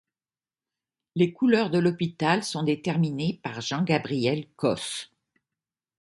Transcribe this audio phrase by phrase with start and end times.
[1.13, 5.13] Les couleurs de l'hopital sont déterminées par Jean-Gabriel Causse.